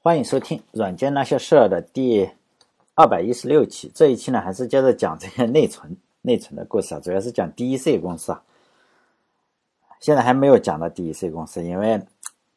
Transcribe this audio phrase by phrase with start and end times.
[0.00, 2.30] 欢迎收听《软件那些事儿》的第
[2.94, 3.90] 二百一十六期。
[3.92, 8.40] 这一期呢，还是接着讲这些内存、 内存的故事啊，主要是讲 DEC 公司啊。
[9.98, 12.00] 现在还没有讲到 DEC 公司，因为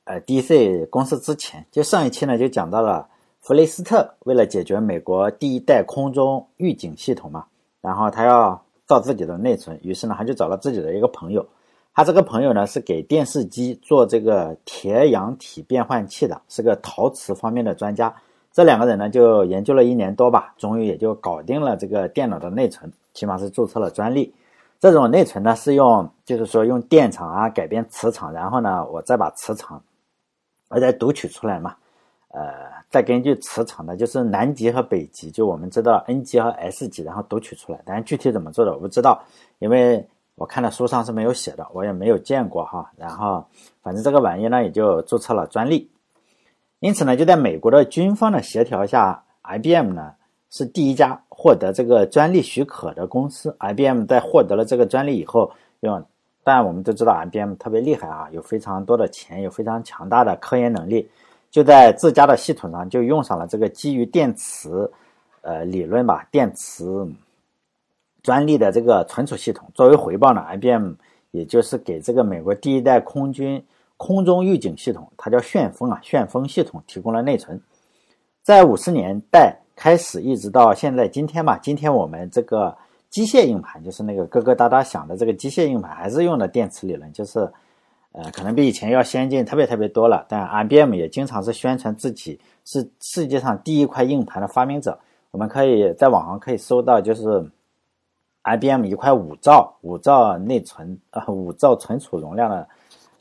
[0.03, 3.09] 呃，DEC 公司之前就上一期呢，就讲到了
[3.41, 7.47] 弗雷斯特为了解决美国第一代空中预警系统嘛，
[7.81, 11.43] 然后他要造自己的内存，于是呢，他就找了自己的一个朋友。
[11.93, 18.15] 他这个朋友呢，是给电视机做这个铁氧体变换器的，是个陶瓷方面的专家。
[18.53, 24.33] 这两个人呢，就研究了一年多吧，终于也就搞定了这个电脑的内存，起码是注册了专利。
[24.79, 29.83] 这种内存呢，是用就是说用电场啊改变磁场，然后呢，我再把磁场，
[30.69, 31.75] 我再读取出来嘛。
[32.29, 32.41] 呃，
[32.89, 37.81] 再根据磁场呢，就是南极和北极，就我们知道 N 极和 S 极，然后读取出来。
[37.85, 39.21] 但是具体怎么做的，我不知道，
[39.59, 40.07] 因为。
[40.35, 42.91] 我看到书上是没有写的，我也没有见过哈。
[42.97, 43.45] 然后，
[43.83, 45.89] 反正这个玩意呢，也就注册了专利。
[46.79, 50.13] 因此呢，就在美国的军方的协调下，IBM 呢
[50.49, 53.55] 是第一家获得这个专利许可的公司。
[53.59, 55.51] IBM 在获得了这个专利以后，
[55.81, 56.03] 用
[56.43, 61.07] 当然我们都知道 IBM 特别厉害啊，有非常多的钱，有非常强大的科研能力，
[61.51, 64.91] 就在自家的系统上就用上了这个基于电磁
[65.41, 67.07] 呃理论吧，电磁。
[68.23, 70.93] 专利的这个存储系统作为回报呢，IBM
[71.31, 73.63] 也就是给这个美国第一代空军
[73.97, 77.59] 空中预警系统，它叫旋风啊，旋风系统提供了内存。
[78.43, 82.77] 在五十年代开始，一直到现在今天吧，今天我们这个
[83.09, 87.39] 机械硬盘，就是那个咯咯哒哒响的这个机械硬盘，还是用的电磁理论，就是
[88.11, 90.25] 呃，可能比以前要先进特别特别多了。
[90.29, 94.99] 但 IBM 也经常是宣传自己是世界上第一块硬盘的发明者。
[95.31, 97.49] 我们可以在网上可以搜到，就是。
[98.43, 102.67] IBM 一块五兆五兆内存啊，五兆存储容量的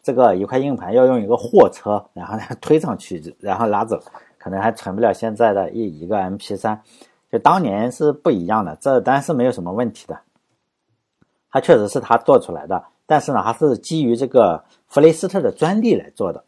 [0.02, 4.00] 这个一块硬盘，要用一个货车，然后呢推上去，然后拉走，
[4.38, 6.78] 可能还存不了现在的一一个 MP3。
[7.30, 10.18] 就当年是不一样的，这当然是没有什么问题的。
[11.50, 16.44] 它确实是他做出来的，但是呢，它是基于这个弗雷斯特的专利来做的。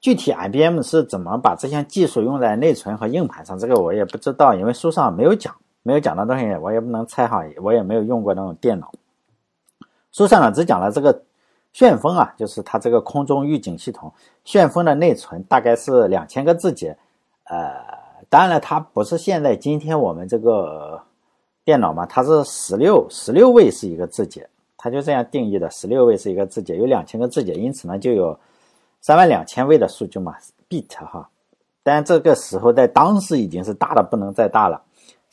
[0.00, 5.54] 具体 IBM 是怎么把这项技术用在内存和硬盘上，这个我也不知道，因为书上没有讲。
[5.86, 8.90] 没有讲的东西，我也不能猜哈，我也没有用过那种电脑。
[10.10, 11.22] 书上呢只讲了这个
[11.72, 14.12] 旋风啊，就是它这个空中预警系统。
[14.44, 16.98] 旋风的内存大概是两千个字节，
[17.44, 17.72] 呃，
[18.28, 21.00] 当然了，它不是现在今天我们这个
[21.64, 28.36] 电脑嘛，它是十六十六位是一个字节，它就这样定义的，十六位是一个字节，有两千个字节，因此呢就有
[29.00, 30.34] 三万两千位的数据嘛
[30.68, 31.30] ，bit 哈。
[31.84, 34.82] 但这个时候在当时已经是大的不能再大了。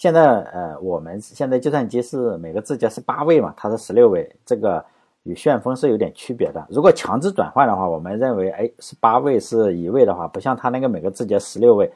[0.04, 4.84] 现在呃，我们现在计算机是每个字节是八位嘛，它是十六位，这个
[5.24, 6.62] 与旋风是有点区别的。
[6.70, 11.90] 如果强制转换的话，我们认为，哎，是八位是一位的话，不像它那个每个字节十六位，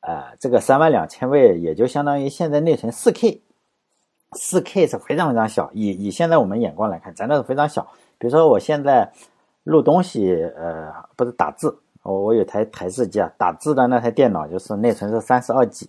[0.00, 3.40] 呃，这个三万两千位也就相当于现在内存四 K，
[4.32, 5.70] 四 K 是非常非常小。
[5.74, 7.86] 以以现在我们眼光来看，真的是非常小。
[8.18, 9.08] 比如说我现在
[9.62, 15.88] 录东西，呃，不是打字，我我有台台式机啊，打字的那台电脑就是内存是三十二 G。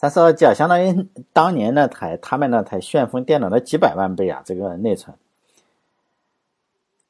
[0.00, 4.40] 三十二 G 啊，相当于当年那台他们那台旋风电脑的几百万倍啊！
[4.46, 5.14] 这个内存，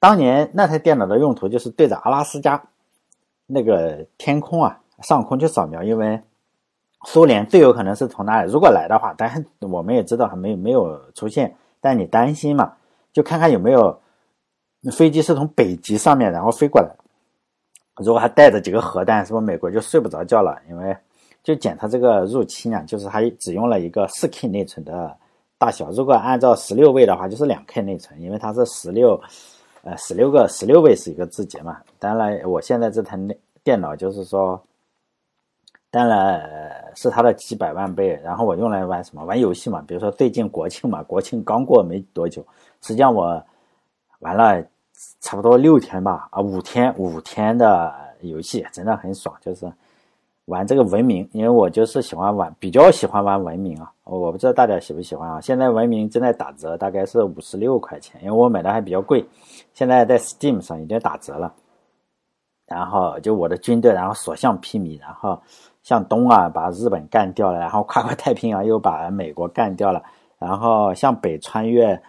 [0.01, 2.61] 当年那台电脑的用途就是对着阿拉斯加
[3.47, 6.21] 那个天空啊上空去扫描，因为
[7.05, 12.73] 苏联最有可能是从那里如果来的话，但我们也知道还没有没有出现，但你担心嘛，
[13.13, 14.01] 就看看有没有
[14.91, 16.93] 飞机是从北极上面然后飞过来，
[17.99, 20.61] 如果还带着几个核弹，是不是美国就睡不着觉了？
[20.69, 20.97] 因为
[21.43, 25.17] 就检测这个入侵啊，就是它只用了一个四 K 内存的
[25.57, 25.91] 大小。
[25.91, 29.19] 如果按照十六位的话，就是两 K 内存，因为它是十六，
[29.83, 31.79] 呃，十六个十六位是一个字节嘛。
[31.99, 33.19] 当然，我现在这台
[33.65, 34.63] 电脑就是说，
[35.91, 38.09] 当然是它的几百万倍。
[38.23, 39.25] 然后我用来玩什么？
[39.25, 39.83] 玩游戏嘛。
[39.89, 42.45] 比如说最近国庆嘛，国庆刚过没多久，
[42.83, 43.43] 实际上我
[44.19, 44.63] 玩了
[45.23, 49.73] 差不多六天吧，啊，五天五天的游戏，真的很爽，就是。
[50.47, 53.93] 玩这个文明，因为我就是喜欢玩，比较喜欢玩文明啊。
[54.05, 55.41] 我不知道大家喜不喜欢啊。
[55.41, 59.25] 现在文明正在打折，大概是五十六块钱，因为我买的还比较贵。
[59.73, 61.53] 现在在 Steam 上已经打折了。
[62.67, 65.41] 然后就我的军队，然后所向披靡，然后
[65.83, 70.03] 向东啊把日本干掉了，然后跨过太平洋又把美国干掉了，
[70.39, 72.01] 然后向北穿越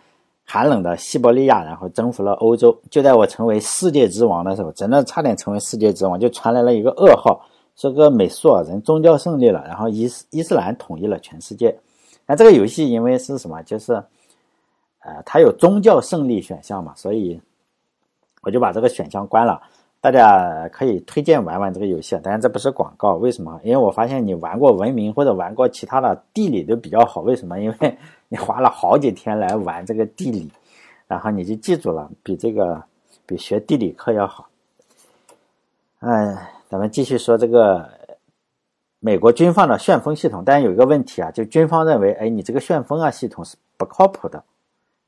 [0.45, 2.75] 寒冷的西伯利亚，然后征服了欧洲。
[2.89, 7.41] 就在我成为世界之王的时候，真的差点成为世界之王，就传来了一个噩耗。
[7.81, 11.75] 这个美苏尔人宗教胜利了，然后伊斯伊斯兰统一了全世界。
[12.27, 13.59] 那这个游戏因为是什么？
[13.63, 13.93] 就是，
[14.99, 17.41] 呃，它有宗教胜利选项嘛，所以
[18.43, 19.59] 我就把这个选项关了。
[19.99, 23.15] 大家可以推荐玩玩这个游戏，当然这不是广告。
[23.15, 23.59] 为什么？
[23.63, 27.21] 因为我发现你玩过文明或者玩过其他的地理都比较好。
[27.21, 27.59] 为什么？
[27.59, 27.97] 因为
[28.29, 30.47] 你花了好几天来玩这个地理，
[31.07, 32.79] 然后你就记住了，比这个
[33.25, 34.47] 比学地理课要好。
[35.97, 37.85] 哎，咱们继续说这个
[39.01, 40.41] 美国军方的旋风系统。
[40.45, 44.41] 但有一个问题啊，就军方认为，哎，你这个旋风啊系统是不靠谱的。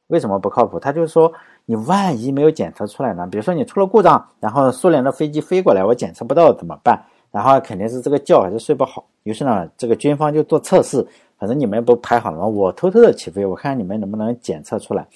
[0.07, 0.77] 为什么不靠谱？
[0.77, 1.31] 他就是说。
[1.65, 3.25] 你万一没有检测出来呢？
[3.31, 7.01] 比如说你出了故障，然后苏联的飞机飞过来，我检测不到怎么办？
[7.31, 9.05] 然后肯定是这个觉还是睡不好。
[9.23, 11.07] 于是呢，这个军方就做测试，
[11.39, 12.45] 反正你们不排好了吗？
[12.45, 15.07] 我偷偷的起飞，我看你们能不能检测出来。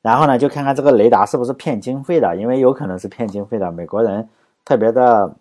[0.00, 3.72] 然后呢，就看看这个雷达是不是骗经费的，因为有可能是骗经费的。
[3.72, 4.28] 美国人
[4.64, 5.34] 特别的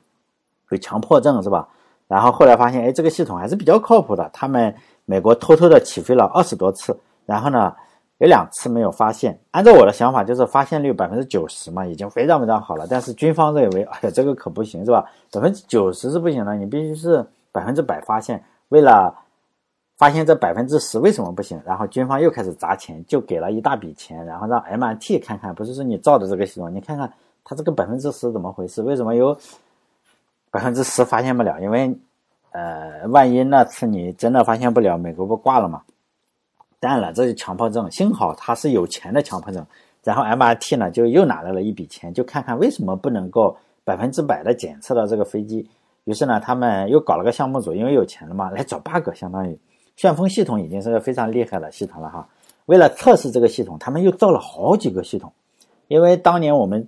[0.69, 1.67] 有强迫症，是吧？
[2.07, 4.29] 然后后来发现，哎，这个系统还是比较靠谱的。
[4.33, 4.73] 他们
[5.05, 7.75] 美国偷偷的起飞了二十多次，然后呢？
[8.21, 12.85] 有两次没有发现，按照我的想法，就是发现率百分之九十嘛，已经非常非常好了。
[12.89, 15.05] 但是军方认为，哎，这个可不行，是吧？
[15.31, 18.43] 百分之九十是不行的，你必须是百分之百发现。
[18.67, 19.15] 为了
[19.97, 21.57] 发现这百分之十，为什么不行？
[21.65, 27.09] 然后军方又开始砸钱，就给了一大笔钱，然后让 MIT 看看，不是说你造的这个系统，你看看
[27.45, 28.81] 它这个百分之十怎么回事？
[28.81, 29.33] 为什么有
[30.51, 31.59] 百分之十发现不了？
[31.59, 31.95] 因为，
[32.51, 35.83] 呃，万一那次你真的发现不了，美国不挂了吗？
[36.79, 37.91] 当然了，这是强迫症。
[37.91, 39.65] 幸好他是有钱的强迫症。
[40.03, 45.69] 然后 MRT 呢，就又拿来了一笔钱，就看看为什么不能够百分之百的检测到这个飞机。
[46.05, 49.13] 于是呢，他们又搞了个项目组，因为有钱了嘛，来找 bug。
[49.13, 49.59] 相当于
[49.97, 52.27] 旋风系统已经是个非常厉害的系统了哈。
[52.65, 55.31] 为了测试这个系统，他们又造了好几个系统。
[55.89, 56.87] 因为当年我们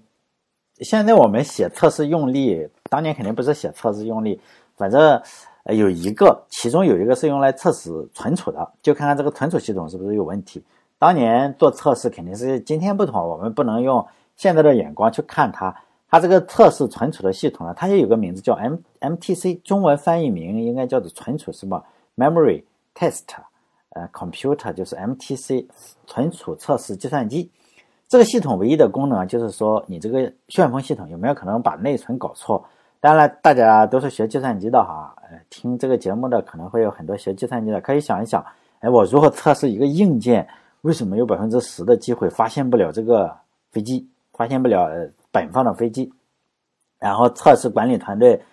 [0.81, 4.39] 现在我们写测试用例，当年肯定不是写测试用例，
[4.75, 5.21] 反正。
[5.65, 10.63] 有一个，其中有一个是用来测试存储的，就看看这个存储系统是不是有问题。
[10.97, 14.03] 当年做测试肯定是今天不同，我们不能用
[14.35, 15.71] 现在的眼光去看它。
[16.09, 21.85] 它这个测试存储的系统呢，它也有个名字叫 M MTC，中文翻译名应该叫做存储什么
[22.17, 22.63] Memory
[22.95, 23.27] Test，
[23.89, 25.67] 呃，Computer 就是 MTC
[26.07, 27.51] 存储测试计算机。
[28.11, 32.61] 这个系统唯一的功能就是说，你这个旋风系统有没有可能把内存搞错？
[32.99, 38.45] 当然了，大家都是学计算机的哈，呃，听这个节目的可能会有很多学计算机的，可以想一想，
[38.79, 40.45] 哎，我如何测试一个硬件，
[40.81, 43.33] 为什么有百分之十的机会发现不了这个
[43.71, 44.89] 飞机，发现不了
[45.31, 46.11] 本方的飞机？
[46.99, 48.43] 然后测试管理团队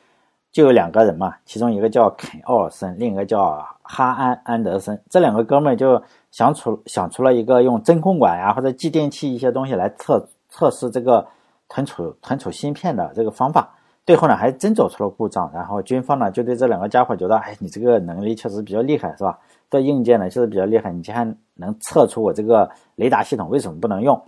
[0.50, 11.26] 就有两个人嘛，其中一个叫肯奥尔森，另一个叫哈安安德森，这两个哥们就想出想出了一个用真空管呀或者继电器一些东西来测测试这个
[11.68, 13.68] 存储存储芯片的这个方法。
[14.06, 19.38] 最后呢，还真走出了故障，然后军方呢就对这两个家伙觉得，哎，你这个能力确实比较厉害，是吧？
[19.68, 24.18] 这硬件呢确实比较厉害，你竟然能测出我这个雷达系统为什么不能用？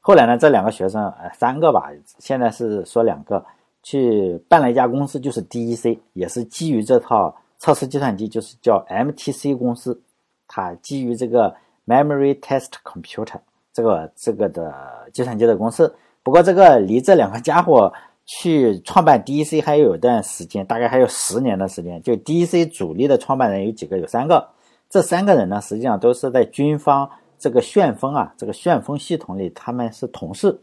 [0.00, 3.44] 后来呢，这两个学生，呃，三个吧，现在是说两个，
[3.86, 10.02] 去办了一家公司，就是 DEC，也是基于这套测试计算机，就是叫 MTC 公司，
[10.48, 11.54] 它基于这个
[11.86, 13.38] Memory Test Computer
[13.72, 14.74] 这个这个的
[15.12, 15.94] 计算机的公司。
[16.24, 17.92] 不过这个离这两个家伙。
[18.28, 22.02] 去创办 DEC 还有一段时间，大概还有十年的时间。
[22.02, 23.96] 就 DEC 主力的创办人有几个？
[23.98, 24.48] 有三个。
[24.90, 30.58] 这三个人呢，实际上都是在军方这个旋风啊，这个旋风系统里，他们是同事。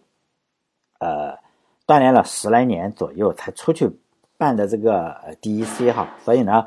[0.99, 1.37] 呃，
[1.85, 3.89] 锻炼了十来年左右才出去
[4.37, 6.07] 办的这个 DEC 哈。
[6.23, 6.65] 所以呢，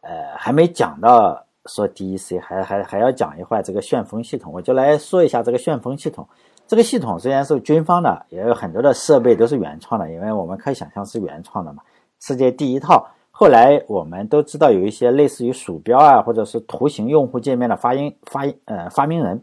[0.00, 4.52] 呃，还没讲到说 DEC，还还还要讲一会儿这个旋风系统。
[4.52, 6.26] 我就来说一下这个旋风系统。
[6.66, 11.82] 这个系统虽然是军方的，也有很多的设备都是原创的，因为我们可以想象是原创的嘛。
[12.20, 13.08] 世界第一套。
[13.38, 19.42] 后来我们都知道有一些类似于鼠标啊，或者是图形用户界面的发音发呃发明人，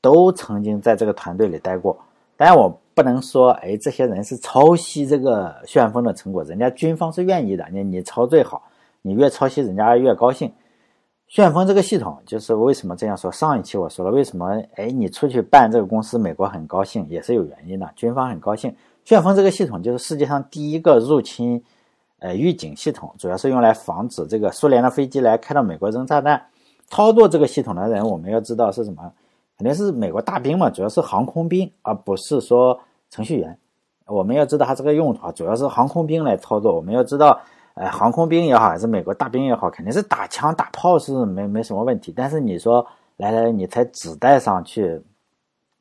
[0.00, 1.96] 都曾经在这个团队里待过。
[2.36, 8.62] 当然我不能说，哎，这些人是抄袭这个旋风的成果，人家军方是愿意的，你你抄最好，
[9.02, 10.52] 你越抄袭人家越高兴。
[11.28, 13.30] 旋风这个系统就是为什么这样说？
[13.30, 14.60] 上一期我说了，为什么？
[14.74, 17.88] 哎，你出去办这个公司，美国很高兴，也是有原因的。
[17.94, 18.74] 军方很高兴。
[19.04, 21.62] 旋风这个系统就是世界上第一个入侵，
[22.18, 26.42] 呃，预警系统，主要是用来防止这个苏联的飞机来开到美国扔炸弹。
[26.88, 29.12] 操作这个系统的人，我们要知道是什么？
[29.56, 32.80] 肯定是美国大兵嘛，主要是航空兵，而不是说
[33.10, 33.58] 程序员。
[34.06, 36.74] 我们要知道它这个用途啊，主要是航空兵来操作。
[36.74, 37.40] 我们要知道。
[37.74, 42.12] 呃，航空兵也好，还是美国大兵也好，肯定是打枪打炮是没没什么问题。
[42.14, 42.84] 但是你说
[43.16, 45.00] 来来，你在纸带上去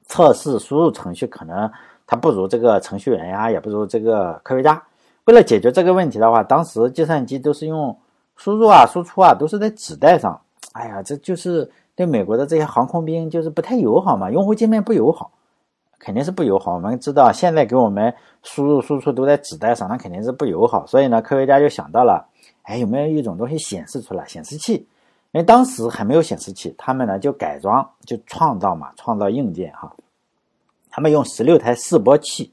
[0.06, 1.70] 测试输入程序，可能
[2.06, 4.82] 它不如这个程序员呀，也不如这个科学家。
[5.26, 7.98] 为了解决这个问题的话，当时计算机都是用
[8.36, 10.40] 输入啊、输出啊，都是在纸带上。
[10.74, 15.32] 哎呀，这就是对美国的这些航空兵就是不太友好嘛，用户界面不友好。
[16.00, 16.74] 肯定是不友好。
[16.74, 20.88] 我们知道现在给我们输入输出都在纸袋上，那肯定是不友好。
[20.88, 22.26] 所以呢，科学家就想到了，
[22.64, 24.26] 哎，有没有一种东西显示出来？
[24.26, 24.88] 显示器。
[25.32, 29.96] 因为当时还没有显示器，他们呢就改装，就创造嘛，创造硬件哈。
[30.90, 32.52] 他们用十六台示波器，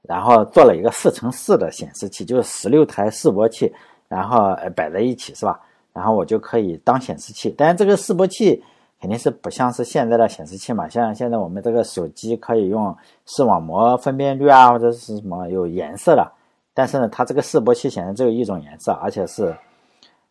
[0.00, 3.70] 然后做了一个四乘四的显示器，就是十六台示波器，
[4.08, 5.60] 然后摆在一起是吧？
[5.92, 7.54] 然后我就可以当显示器。
[7.58, 8.64] 但是这个示波器
[9.00, 16.32] 肯定是不像是现在的显示器嘛，像现在我们这个手机可以用视网膜分辨率啊，或者是什么有颜色的。
[16.74, 19.56] 但是呢，它这个示波器显然只有一种颜色，而且是。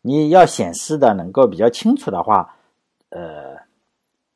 [0.04, 2.56] 你要显示的能够比较清楚的话，
[3.10, 3.58] 呃，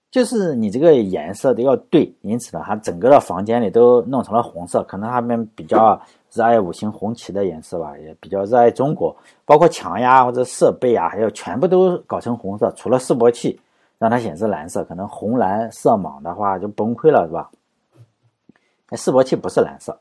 [0.09, 6.01] 就是你这个颜色都要对，因此呢，它整个的房间里都弄成了红色，可能他们比较
[6.33, 13.57] 热爱五星红旗的颜色吧，也比较热爱中国，包括墙呀或者设备啊，还有全部都搞成红色，除了示波器
[14.01, 17.51] 让它显示蓝色，可能红蓝色盲的话就崩溃了，是吧？
[18.88, 19.96] 哎示波器不是蓝色。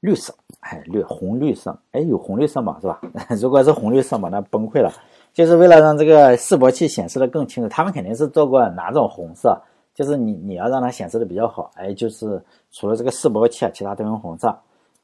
[0.00, 3.00] 绿色，哎，绿红绿色，哎，有红绿色盲，是吧？
[3.40, 4.92] 如果是红绿色盲，那崩溃了。
[5.32, 9.56] 就是为了让这个示波器显示的更清楚，他们肯定是做过哪种红色？
[9.94, 14.48] 就是你你要让它显示的比较好，哎，就是除了这个示波器啊，其他都用红色。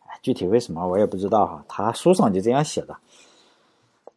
[0.09, 2.97] 哎，具体为什么我也不知道哈，他书上就这样写的。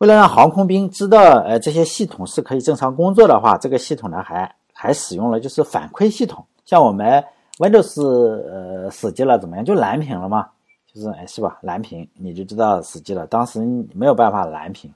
[0.02, 7.24] 为了让航空兵知道，呃，这些系统是可以正常工作的话，这个系统呢还还使用了就是反馈系统，像我们
[7.60, 10.48] Windows 呃死机了怎么样，就蓝屏了嘛。
[10.92, 11.60] 就是哎，是吧？
[11.62, 13.28] 蓝屏你就知道死机了。
[13.28, 13.60] 当时
[13.94, 14.92] 没有办法蓝屏，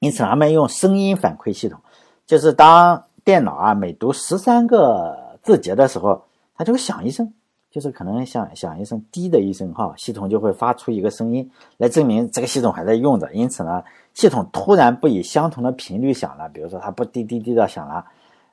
[0.00, 1.80] 因此他们用声音反馈系统，
[2.26, 6.22] 就是当电脑啊每读十三个字节的时候，
[6.54, 7.32] 它就会响一声，
[7.74, 13.28] 就是可能响响一声滴的一声哈，系统就会发出一个声音来证明这个系统还在用着。
[13.32, 18.04] 因此呢，系统突然不以相同的频率响了，比如说它不滴滴滴的响了，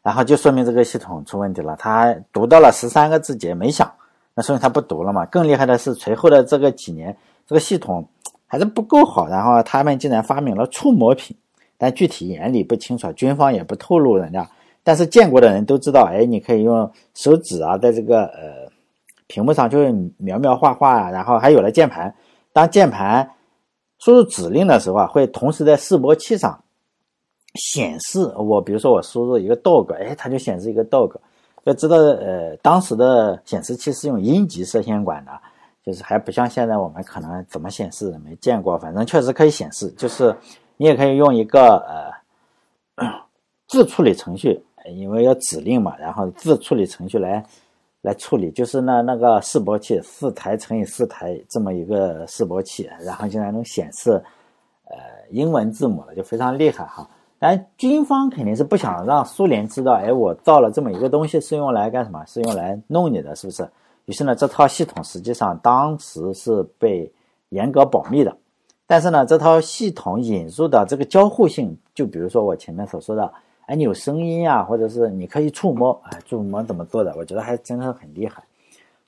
[0.01, 3.91] 然后就说明这个系统出问题了，它读到了十三个字节没响。
[4.33, 5.23] 那说明它不读了嘛？
[5.27, 8.03] 更厉害的是，随后的这个几年，这个系统
[8.47, 9.27] 还是不够好。
[9.27, 11.37] 然后他们竟然发明了触摸屏，
[11.77, 14.49] 但具体原理不清楚，军方也不透露人家。
[14.83, 18.70] 但是见过的人都知道，哎，你可以用手指啊，在这个呃
[19.31, 21.09] 屏幕上就会描描画画啊。
[21.09, 22.13] 然后还有了键盘，
[22.51, 23.31] 当键盘
[23.97, 26.61] 输入指令的时候啊，会同时在示波器上
[27.53, 28.19] 显示。
[28.35, 31.15] 我比如说我输入一个 dog，哎，它就显示一个 dog。
[31.63, 35.31] 要知道，呃，当时的显示器是用阴极射线管的，
[35.85, 39.88] 就是还不像现在我们可能怎么显示没见过，反正确实可以显示。
[39.91, 40.35] 就是
[40.75, 41.77] 你也可以用一个
[42.97, 43.05] 呃
[43.69, 44.61] 字处理程序，
[44.95, 47.45] 因为要指令嘛，然后字处理程序来
[48.01, 54.12] 来处理，就是那那个示波器四台乘以四台这么一个示波器，然后竟然能显示
[54.86, 54.98] 呃
[55.29, 57.08] 英文字母了，就非常厉害哈。
[57.38, 62.24] 但军方肯定是不想让苏联知道，哎，我造了这么一个东西是用来干什么？
[62.25, 63.67] 是用来弄你的，是不是？
[64.05, 67.12] 于是呢，这套系统实际上当时是被
[67.50, 68.36] 严格保密的。
[68.86, 73.31] 但是呢，这套系统引入的这个交互性，就比如说我前面所说的，
[73.71, 77.15] 哎，你有声音啊，或者是你可以触摸，哎，触摸怎么做的？
[77.15, 78.43] 我觉得还真的很厉害。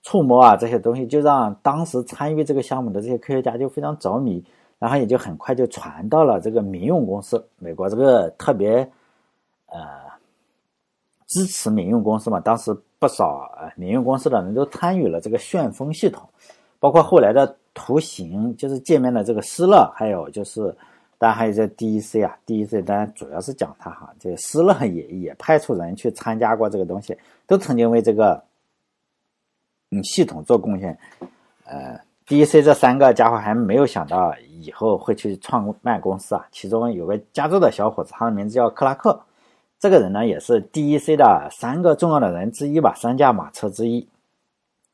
[0.04, 4.42] 触摸啊，这些东西就让当时参与这个项目的这些科学家就非常着迷。
[4.80, 8.90] 然后也就很快就传到了这个民用公司，美国这个特别
[9.68, 9.80] 呃
[11.28, 16.28] 支持民用公司嘛，当时不少呃民用公司的人都参与了这个旋风系统，
[16.80, 20.76] 包括后来的图形就是界面的这个施乐，还有就是
[21.24, 28.44] 当然还有这 DEC 啊，DEC 当然主要是讲它哈，这个施乐也也派出人去参加过这个东西，都曾经为这个
[29.92, 31.00] 嗯系统做贡献，
[31.64, 31.98] 呃。
[32.28, 36.46] ，DEC 这三个家伙还没有想到以后会去创办公司啊。
[36.52, 39.18] 其中有个加州的小伙子，他的名字叫克拉克。
[39.80, 44.06] 这个人呢，也是 DEC 的三个重要的人之一吧，三驾马车之一，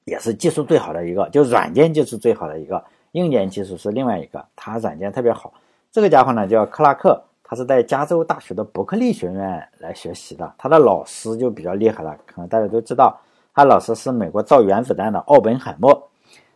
[0.06, 2.84] 也是技术最好的一个，就软件技术最好的一个，
[3.14, 4.44] 硬件技术是另外一个。
[4.56, 5.54] 他软件特别好。
[5.92, 10.54] 这个家伙呢叫克拉克，他是在加州大学的伯克利学院来学习的。
[10.58, 13.20] 他的老师就比较厉害了，可能大家都知道，
[13.54, 16.10] 他老师是美国造原子弹的奥本海默。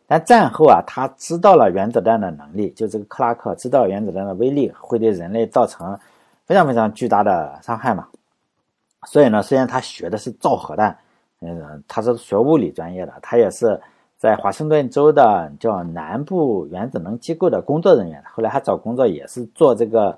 [0.06, 5.98] 但战后啊，他知道了原子弹的能力，就这个克拉克知道原子弹的威力会对人类造成
[6.46, 8.08] 非常非常巨大的伤害嘛。
[9.08, 10.96] 所以呢，虽然他学的是造核弹，
[11.40, 13.80] 嗯，他是学物理专业的，他也是
[14.24, 18.24] 在华盛顿州的叫南部原子能机构的工作人员。
[18.34, 20.18] 后来他找工作也是做这个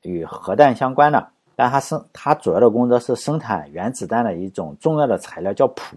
[0.00, 5.92] 与核弹相关的，但他生他主要的工作是生产原子弹的一种重要的材料叫钋。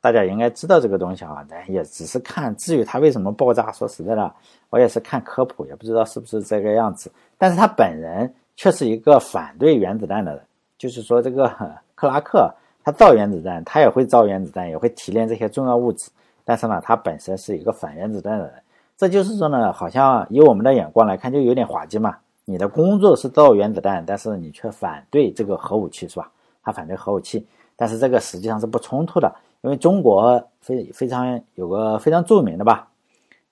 [0.00, 2.52] 大家应该知道这个东西啊，但也只是看。
[2.56, 4.34] 至于它为什么爆炸，说实在的，
[4.70, 7.12] 我也是看科普，也不知道是不是这个样子。
[7.38, 10.42] 但是他本人却是一个反对原子弹的人，
[10.76, 11.48] 就是说这个
[11.94, 12.52] 克拉克
[12.82, 16.10] 他造原子弹，他也会造原子弹，也会提炼这些重要物质。
[16.50, 18.54] 但是呢，他本身是一个反原子弹的人。
[18.96, 22.16] 这就是说呢，好像以我们的眼光来看，就有点滑稽嘛。
[22.44, 26.28] 你的工作是造原子弹，但是你却反对这个核武器，是吧？
[26.60, 32.88] 他反对核武器，但是这个实际上是不冲突的，因为中国非非常有个非常著名的吧，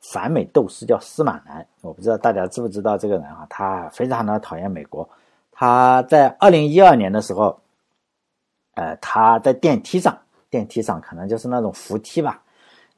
[0.01, 3.47] 反美斗士叫司马南，我不知道大家知不知道这个人啊？
[3.49, 5.09] 他非常的讨厌美国，
[5.53, 7.57] 他在二零一二年的时候，
[8.75, 10.19] 呃，他在电梯上，
[10.51, 12.43] 电梯上可能就是那种扶梯吧，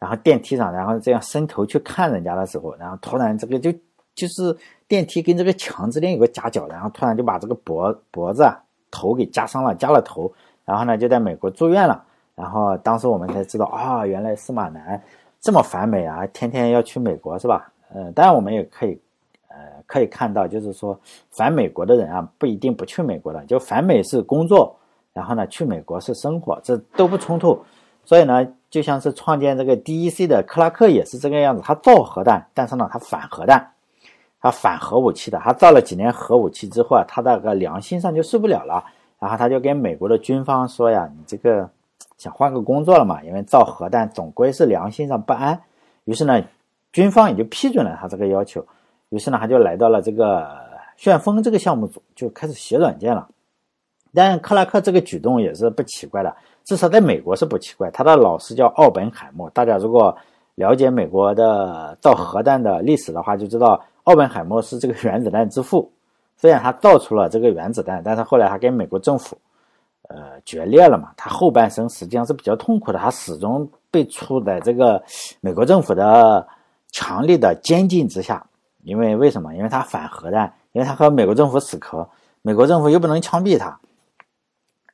[0.01, 3.73] 然后电梯上，然后这样伸头去看人家的时候，然后突然这个就
[4.17, 4.57] 就是
[4.89, 8.61] 电梯跟这个墙之间有个夹角，然后突然就把这个脖脖子啊。
[8.93, 10.29] 头给夹伤了，夹了头，
[10.65, 12.03] 然后呢就在美国住院了。
[12.35, 15.01] 然后当时我们才知道啊，原来司马南
[15.41, 17.73] 这么反美啊，天天要去美国是吧？
[17.95, 19.01] 呃，当然我们也可以，
[19.47, 20.99] 呃，可以看到，就是说
[21.31, 24.77] 反美国的人啊，不一定不去美国的，就反美是工作，
[25.13, 27.65] 然后呢去美国是生活，这都不冲突。
[28.05, 33.73] 所以呢，就像是创建这个 DEC 的克拉克也是这个样子，他造核弹，但是呢他反核弹。
[34.43, 38.83] 他反核武器的，他造了几年核武器之后啊，他那个良心上就受不了了，
[39.19, 41.69] 然后他就跟美国的军方说呀：“你这个
[42.17, 43.23] 想换个工作了嘛？
[43.23, 45.61] 因为造核弹总归是良心上不安。”
[46.07, 46.43] 于是呢，
[46.91, 48.67] 军方也就批准了他这个要求。
[49.11, 50.49] 于是呢，他就来到了这个
[50.97, 53.29] 旋风这个项目组，就开始写软件了。
[54.15, 57.91] 但克拉克这个举动也是不奇怪的，至少在美国是不奇怪。
[57.91, 60.17] 他的老师叫奥本海默，大家如果
[60.55, 63.83] 了解美国的造核弹的历史的话，就知道。
[64.05, 65.89] 奥本海默是这个原子弹之父，
[66.37, 69.37] 虽然他造出了这个原子弹，但是后来他跟美国政府，
[70.09, 71.11] 呃，决裂了嘛。
[71.17, 75.01] 他后半生实际上是比较痛苦的，他始终被处在这个
[75.41, 76.45] 美国政府的
[76.91, 78.45] 强力的监禁之下。
[78.83, 79.55] 因为为什么？
[79.55, 82.09] 因为他反核弹，因为他和美国政府死磕，
[82.43, 83.79] 美国政府又不能枪毙他。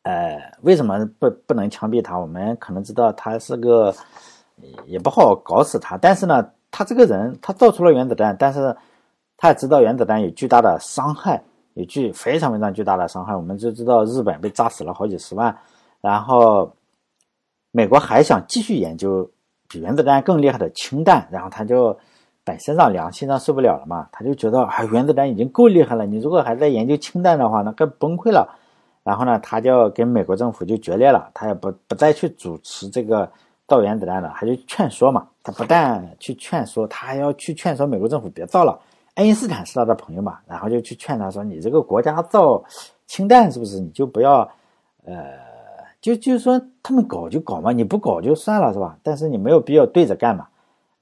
[0.07, 2.17] 呃，为什么不不能枪毙他？
[2.19, 3.95] 我们可能知道他是个
[4.87, 8.77] 也不好搞死他，但是呢，他这个人他造出了原子弹，但是。
[9.39, 11.43] 他也知道原子弹有巨大的伤害，
[11.75, 13.37] 有巨非常非常巨大的伤害。
[13.37, 15.55] 我们就知道日本被炸死了好几十万，
[16.01, 16.73] 然后
[17.71, 19.31] 美国还想继续研究
[19.69, 21.95] 比原子弹更厉害的氢弹，然后他就
[22.45, 28.59] 本身上良心上受不了了嘛，他就觉得啊原子弹已经够厉害了，你如果还在研究氢弹的话，那更崩溃了。
[29.07, 33.31] 然后呢，他就跟美国政府就决裂了，他也不不再去主持这个
[33.69, 38.77] 造原子弹了，他就劝说嘛，他不但去劝说，他还要去劝说美国政府别造了。
[39.15, 42.61] 爱因斯坦是他的朋友嘛，然后就去劝他说：“你这个国家造
[43.07, 43.79] 氢弹是不是？
[43.79, 44.41] 你就不要，
[45.05, 45.35] 呃，
[46.01, 48.99] 就就是说他们搞就搞嘛，你不搞就算了是吧？
[49.05, 50.49] 但是你没有必要对着干嘛。”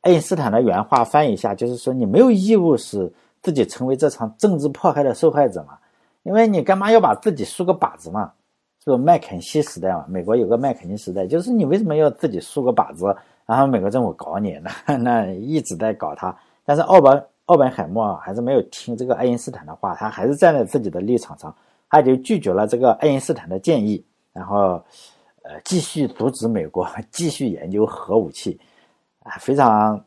[0.02, 5.78] 爱因斯坦的原话翻译一下就是说：“你没有义务使自己成为这场政治迫害的受害者嘛，
[6.24, 8.32] 因为你干嘛要把自己竖个靶子嘛？
[8.84, 10.04] 是不麦肯锡时代嘛？
[10.08, 16.36] 美国有个麦肯锡时代，就是你为什么要自己竖个靶子，然后美国政府搞你，那 那一直在搞他。
[16.64, 21.54] 但是奥本。”奥本海默还是没有听这个爱因斯坦的话，他还是站在自己的立场上，
[21.90, 24.82] 他就拒绝了这个爱因斯坦的建议，然后，
[25.42, 28.58] 呃，继续阻止美国 继续研究核武器，
[29.24, 30.02] 啊，非常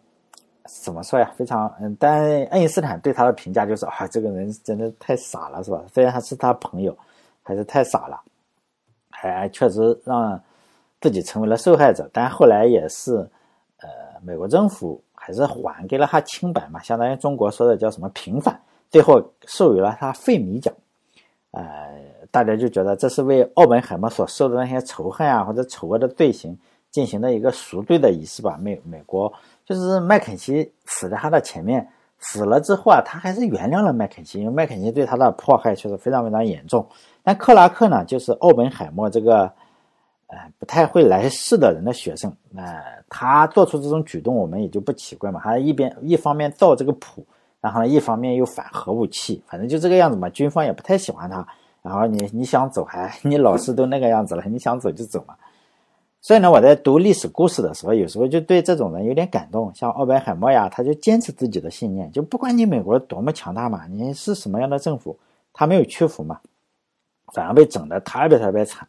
[0.67, 1.31] 怎么说呀？
[1.35, 5.81] 非常嗯，但爱因斯坦对他的评价就是啊，这个人真的太傻了，是吧？
[5.93, 6.95] 虽然他是他朋友，
[7.43, 8.21] 还是太傻了，
[9.09, 10.39] 还确实让
[11.01, 12.09] 自己成为了受害者。
[12.13, 13.15] 但后来也是，
[13.77, 13.89] 呃，
[14.21, 15.01] 美国政府。
[15.19, 18.57] 还是还给了他清白嘛，相当于中国说的叫什么平反，
[18.89, 20.73] 最后授予了他费米奖，
[21.51, 21.65] 呃，
[22.31, 26.57] 大家就觉得这是为奥本海默所受的那些仇恨啊或者丑恶的罪行
[26.91, 28.57] 进行的一个赎罪的仪式吧。
[28.61, 29.33] 美美国
[29.67, 36.87] 就是麦肯锡死在他的前面，死了之后啊，他还是原谅了麦肯锡，因为麦肯锡对他的迫害确实非常非常严重。
[37.21, 39.51] 但克拉克呢，就是奥本海默这个。
[40.29, 45.39] 呃，不太会来事的人的学生，那他做出这种举动，我们也就不奇怪嘛。
[45.41, 47.25] 他一边一方面造这个谱，
[47.61, 50.27] 然后呢，一方面又反核武器，反正就这个样子嘛。
[50.31, 51.47] 军方也不太喜欢他。
[51.81, 55.33] 然后你你想走，还你老师都那个样子了，你想走就走嘛。
[56.27, 59.73] 所以呢，我在读历史故事的时候，有时候就对这种人有点感动。
[59.73, 65.17] 像奥本海默呀，他就坚持自己的信念，就不管你美国多么强大嘛，你是什么样的政府，
[65.53, 66.37] 他没有屈服嘛，
[67.33, 68.85] 反而被整的特别特别惨。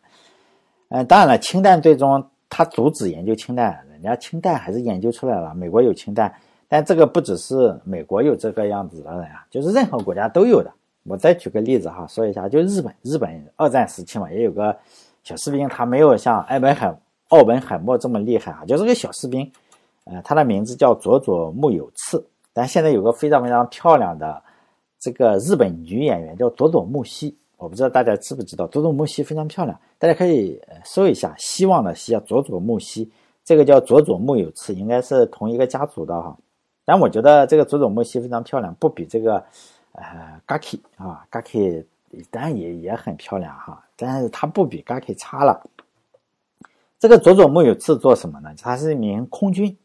[0.88, 5.54] 嗯，当然了，氢弹最终他阻止研究氢弹，人家氢弹还是研究出来了。
[5.54, 6.34] 美国有氢弹，
[6.66, 10.72] 但这个不只是美国有这个样子的人啊，就是任何国家都有的。
[11.04, 14.76] 我再举个例子哈，说一下，就日本，日本二战时期嘛，也有个
[15.22, 16.92] 小士兵，他没有像艾本海
[17.28, 19.50] 奥本海默这么厉害啊，就是个小士兵，
[20.04, 22.26] 呃，他的名字叫佐佐木有次。
[22.52, 24.42] 但现在有个非常非常漂亮的
[24.98, 33.08] 这个日本女演员叫佐佐木希，我不知道大家知不知道，佐佐木希非常漂亮，大家可以搜一下，希望的希啊，佐佐木希，
[33.44, 36.36] 这个叫佐佐木有次，应该是同一个家族的哈。
[36.84, 39.44] 但我觉得这个佐佐木希非常漂亮，不比这个
[39.92, 41.84] 呃 Gaki 啊，Gaki
[42.30, 45.62] 当然也也很漂亮哈，但是它不比 Gaki 差了。
[46.98, 48.50] 这个佐佐木有次做什么呢？
[48.60, 49.76] 他是一名空军，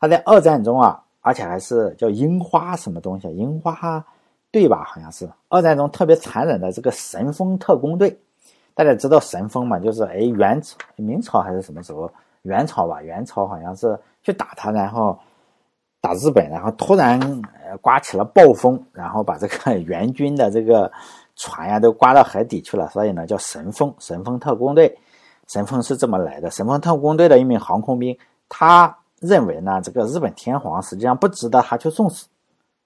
[0.00, 4.04] 他在二战中啊，而且还是叫樱花什么东西，樱花
[4.50, 8.18] 队吧，好像是二战中特别残忍的这个神风特工队。
[8.74, 9.78] 大家知道神风嘛？
[9.78, 10.60] 就是哎，元、
[10.96, 12.10] 明朝还是什么时候？
[12.42, 15.18] 元朝吧，元朝好像是去打他，然后。
[15.98, 17.18] 打日本，然后突然
[17.64, 20.92] 呃刮起了暴风，然后把这个 援军的这个
[21.34, 24.96] 船呀都刮到海底去了，所以呢叫神风神风特工队。
[25.48, 28.16] 神风是这么来的，神风特工队的一名航空兵，
[28.48, 32.26] 他认为呢这个日本天皇实际上不值得他去送死，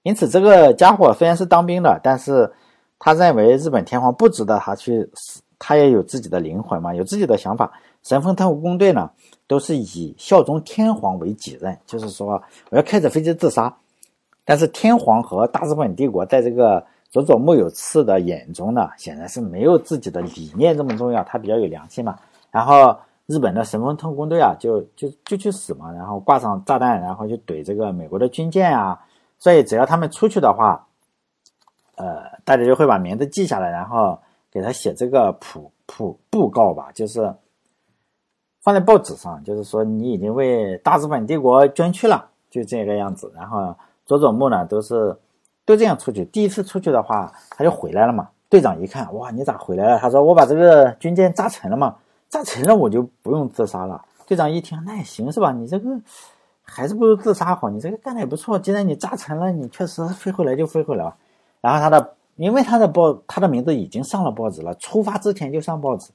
[0.03, 2.51] 因此这个家伙虽然是当兵的，但是
[2.99, 7.71] 他认为日本天皇不值得他去死，他也有自己的灵魂嘛，有自己的想法。
[8.03, 9.09] 神风特务工队呢？
[9.47, 13.75] 都是以效忠天皇为己任，就是说我要开着飞机自杀。
[14.45, 22.17] 但是天皇和大日本帝国在这个佐佐木有次的眼中呢，显然是没有自己的理念这么重要，他比较有良心嘛。
[22.51, 28.99] 然后日本的神风特工队啊，就就就去死嘛，然后挂上炸弹，然后就怼这个美国的军舰啊。
[29.39, 30.85] 所以只要他们出去的话，
[31.95, 34.19] 呃，大家就会把名字记下来，然后
[34.51, 37.33] 给他写这个普普布告吧，就是。
[38.63, 43.33] 放在报纸上，就是说你已经为大日本帝国捐躯了，就这个样子。
[43.35, 45.17] 然后佐佐木呢，都是
[45.65, 46.23] 都这样出去。
[46.25, 48.29] 第一次出去的话，他就回来了嘛。
[48.49, 49.97] 队长一看，哇，你咋回来了？
[49.97, 51.95] 他说：“我把这个军舰炸沉了嘛，
[52.31, 55.51] 炸沉了我就不用自杀了。”队长一听，那也行是吧？
[55.51, 55.89] 你这个
[56.63, 58.57] 还是不如自杀好，你这个干的也不错。
[58.57, 61.15] 既然你炸沉了，你确实飞回来就飞回来了。
[61.59, 66.09] 然后他的，因为他的报，他的名字已经上了报纸了，出发之前就上报纸，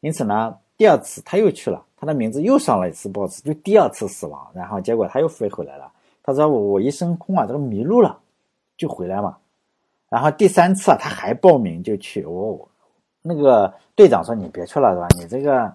[0.00, 0.56] 因此呢。
[0.78, 4.46] 第二次他又去了，他的名字又上了一次报纸，就第二次死亡。
[4.54, 5.90] 然后结果他又飞回来了。
[6.22, 8.16] 他说：“我我一升空啊，这个迷路了，
[8.76, 9.36] 就回来嘛。”
[10.08, 12.24] 然后第三次啊，他还报名就去。
[12.24, 12.68] 我
[13.28, 15.06] 那个队长说：“你别去了，是吧？
[15.18, 15.70] 你这个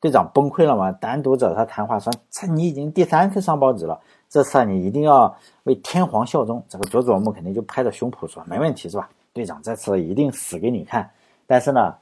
[0.00, 0.90] 队长崩溃了嘛？
[0.90, 9.10] 单独找他谈话说：‘这你已经第三次上报纸了，这次你一定要为天皇效忠。’这个佐佐木肯定就拍着胸脯说：‘没问题，是吧？
[9.32, 11.10] 队长这次一定死给你看。’
[11.46, 11.94] 但是呢。”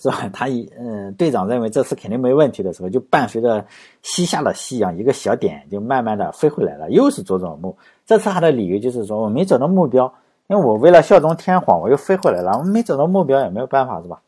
[0.00, 0.30] 是吧？
[0.32, 3.66] 他一嗯，队长认为这次肯定没问题的时候，就伴随着
[4.00, 6.88] 西下的夕阳，一个小点就慢慢的飞回来了。
[6.88, 10.14] 又是佐佐木，这次他的理由就是说我没找到目标，
[10.48, 12.58] 因为我为了效忠天皇，我又飞回来了。
[12.58, 14.20] 我没找到目标也没有办法，是吧？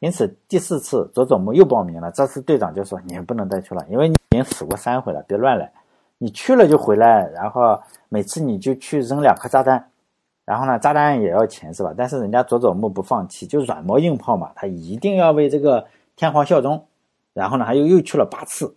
[0.00, 5.72] 因此第四次佐佐木又报名了，这次队长就说你不能再去了，因为你已经死过三回了，别乱来。
[6.18, 9.88] 你去了就回来，然后每次你就去扔两颗炸弹。
[10.44, 11.94] 然后呢，炸弹也要钱是吧？
[11.96, 16.84] 但是人家佐佐木不放弃，就软磨硬泡嘛，他一定要为这个天皇效忠。
[17.32, 18.76] 然后呢，他又又去了八次，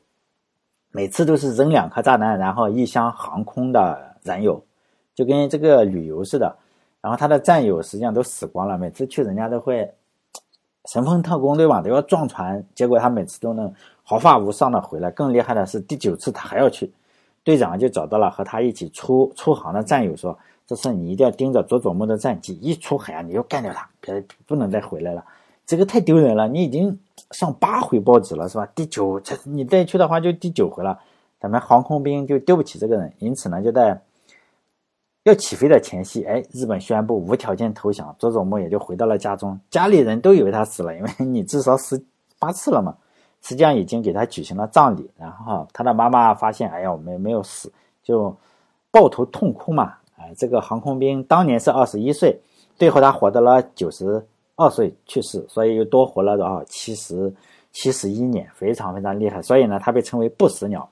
[0.91, 4.63] 每次都是扔两颗炸弹，然后一箱航空的燃油，
[5.13, 6.55] 就跟这个旅游似的。
[7.01, 9.89] 然后他的战友实际上都死光了，每次去人家都会
[10.85, 15.09] 神风特工队嘛，都要撞船，结果他每次都能毫发无伤的回来。
[15.11, 16.91] 更厉害的是第九次他还要去，
[17.43, 20.37] 队长就找到了和他一起出出航的战友说。
[20.67, 25.25] 这次你一定要盯着佐佐木的战绩，一出海啊，你就干掉他，别不能再回来了。
[25.65, 26.95] 这个太丢人了，你已经
[27.31, 28.67] 上八回报纸了，是吧？
[28.75, 30.99] 第九，这你再去的话就第九回了。
[31.39, 33.99] 咱们航空兵就丢不起这个人，因此呢，就在
[35.23, 39.59] 要起飞的前夕，哎，日本宣布无条件投降，佐佐木也就回到了家中。
[39.69, 42.03] 家里人都以为他死了，因为你至少死
[42.39, 42.95] 八次了嘛。
[43.41, 47.71] 实际上已经给他举行了葬礼，然后他的妈妈发现，哎呀，我们没有死，
[48.03, 48.35] 就
[48.91, 49.93] 抱头痛哭嘛。
[50.17, 52.37] 哎这个航空兵当年是二十一岁，
[52.75, 57.33] 最后他活到了九十二岁去世，所以又多活了多少七十
[57.71, 59.41] 七十一年，非常非常厉害。
[59.41, 60.89] 所以呢，他被称为不死鸟，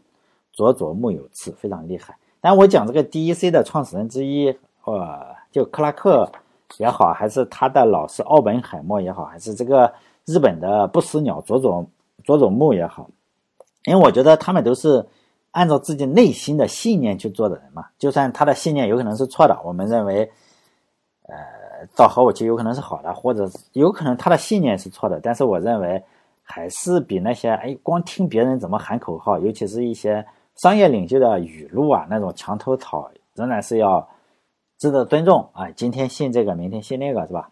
[0.53, 2.17] 佐佐木有次，非常厉害。
[2.47, 4.47] 但我讲这个 D.E.C 的创始人之一，
[4.86, 6.31] 呃，就克拉克
[6.77, 11.86] 也好，还是他的老师奥本海默也好，还是这个日本的不死鸟佐佐
[12.23, 13.10] 佐佐木也好，
[13.83, 15.05] 因为我觉得他们都是。
[15.51, 20.29] 按照自己内心的信念去做的人嘛，就算他的信念有可能是错的，我们认为，
[21.23, 21.36] 呃，
[21.95, 26.03] 造核武器有可能是好的，或者有可能他的信念是错的，但是我认为
[26.43, 30.23] 还是比那些哎光听别人怎么喊口号，尤其是一些
[30.57, 34.07] 商业领袖的语录啊，那种墙头草，仍然是要
[34.77, 35.71] 值得尊重啊。
[35.71, 37.49] 今天信这个，明天信那个，是吧？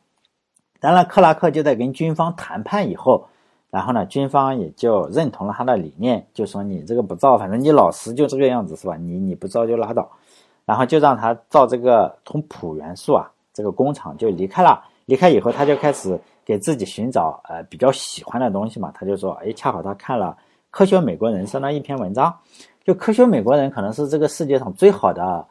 [0.80, 3.28] 当然，克拉克就在跟军方谈判以后。
[3.72, 8.96] 然后呢，军方也就认同了他的理念，就说你这个不造，反正你老实就这个样子是吧？
[8.96, 10.10] 你你不造就拉倒，
[10.64, 18.94] 然后就让他造这个从普元素啊这个工厂就离开了，离开以后，他就开始给自己寻找呃比较喜欢的东西嘛。
[18.96, 20.38] 他就说，哎，恰好他看了
[20.72, 22.34] 《科学美国人》上的一篇文章，
[22.86, 25.44] 就《科学美国人》可能是这个世界上最好的、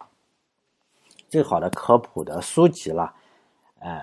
[1.28, 3.12] 最好的科普的书籍了，
[3.80, 4.00] 呃，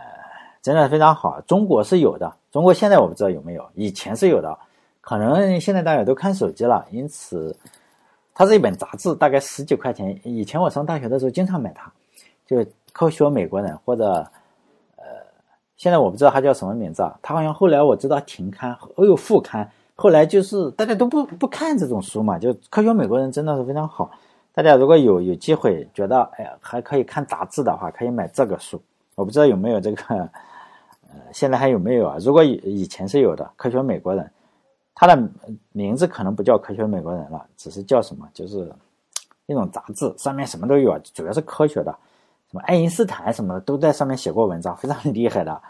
[0.61, 1.39] 真的非常好。
[1.47, 4.59] 中国是有的，中国现在我不知道有没有，以前是有的，
[4.99, 7.55] 可能现在大家都看手机了，因此
[8.33, 10.19] 它是一本杂志，大概十几块钱。
[10.25, 11.89] 以前我上大学的时候经常买它，
[12.45, 12.57] 就
[12.91, 14.29] 《科学美国人》或者
[14.97, 15.05] 呃。
[15.77, 19.67] 现在我不知道它叫什么名字啊，它好像后来我知道停刊，哦有复刊，
[20.01, 24.09] 后来就是大家都不不看这种书嘛，就科学美国人真的是非常好，
[24.51, 28.81] 大家如果有有机会觉得哎呀还可以看杂志的话，可以买这个书，
[29.13, 30.03] 我不知道有没有这个，
[31.13, 32.17] 呃现在还有没有啊？
[32.19, 34.27] 如果以以前是有的，科学美国人，
[34.95, 35.29] 它的
[35.71, 38.73] 名字可能不叫科学美国人了，只是叫什么，就是
[39.45, 41.95] 那种杂志，上面什么都有啊，主要是科学的。
[42.49, 45.61] 什么爱因斯坦什么的都在上面写过文章，非常厉害的。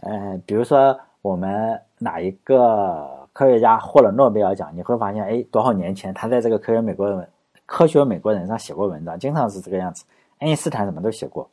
[0.00, 7.28] 呃，比如说我们哪一个科学家获了诺贝尔奖，你会发现，哎，多少年前他在这个科学美国人
[7.66, 10.04] 科学美国人上写过文章，经常是这个样子。
[10.38, 11.48] 爱因斯坦什么都写过，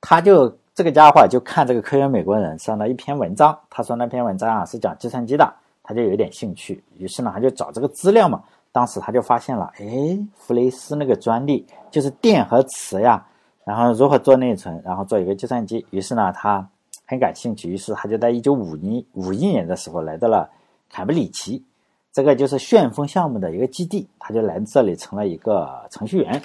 [0.00, 8.42] 他就这个家伙就看这个科学美国人上的一篇文章，他说那篇文章啊是讲计算机的，他就有点兴趣，于是呢他就找这个资料嘛。
[8.70, 13.26] 当时他就发现了，哎，弗雷斯那个专利就是电和磁呀，
[13.64, 15.84] 然后如何做内存，然后做一个计算机。
[15.90, 16.64] 于是呢，他
[17.08, 20.48] 很感兴趣，于是他就在一九五一五一年的时候来到了
[20.90, 21.64] 坎布里奇，
[22.12, 26.40] 这个就是旋风项目的一个基地，他就来这里成了一个程序员。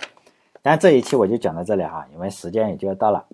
[0.61, 3.25] 但这一期我就讲到这里哈，因为时间也就要到了。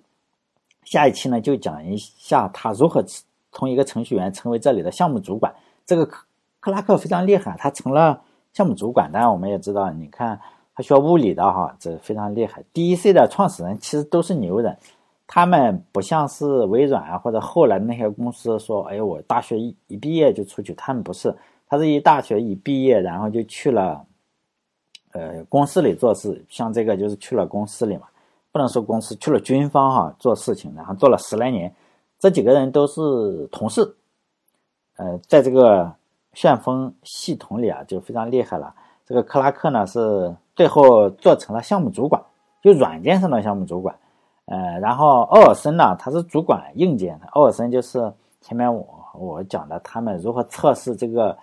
[0.84, 3.04] 下一期呢，就讲一下他如何
[3.52, 5.54] 从一个程序员成为这里的项目主管。
[5.86, 6.26] 这个克
[6.58, 8.20] 克拉克非常厉害，他成了。
[8.52, 10.40] 项目主管，当然我们也知道，你看
[10.74, 12.64] 他学物理的哈，这非常厉害。
[12.74, 14.76] DEC 的创始人其实都是牛人，
[15.32, 21.32] 他们不像是微软啊或者后来那些公司说，哎，我大学一一毕业就出去，他们不是，
[21.68, 24.04] 他是一大学一毕业，然后就去了，
[25.12, 26.44] 呃，公司里做事。
[26.48, 28.08] 像这个就是去了公司里嘛，
[28.50, 31.72] 不能说公司去了军方哈做事情，然后做了十来年。
[32.18, 33.94] 这几个人都是同事，
[34.96, 35.94] 呃，在这个。
[36.32, 38.72] 旋风系统里啊，就非常厉害了。
[39.04, 42.22] 这个克拉克呢，是最后做成了项目主管，
[42.62, 43.92] 就软件上的项目主管。
[44.50, 47.26] 呃，然后奥尔森呢，他是主管硬件的。
[47.28, 48.84] 奥尔森就是前面我
[49.14, 51.38] 我讲的，他们如何测试这个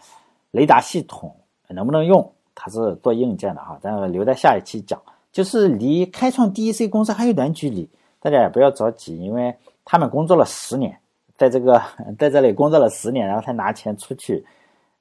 [0.52, 1.34] 雷达系统
[1.70, 3.80] 能不能用，他是做硬件的哈。
[3.82, 7.90] 但是留在下一期讲，就是离开创 DEC 公司还有段距离，
[8.20, 11.00] 大家也不要着急，因为他们工作了十年，
[11.38, 11.82] 在这个
[12.20, 14.46] 在这里工作了十年，然后才拿钱出去。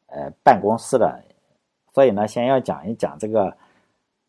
[0.09, 1.21] 呃，办公室的，
[1.93, 3.55] 所以呢，先要讲一讲这个，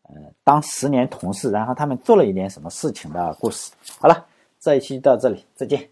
[0.08, 3.72] 呃，当十年同事，然后他们做了一点什么事情的故事。
[3.98, 4.26] 好了，
[4.58, 5.88] 这一期到这里，再见。